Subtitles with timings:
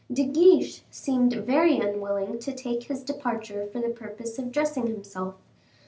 [0.11, 5.35] De Guiche seemed very unwilling to take his departure for the purpose of dressing himself.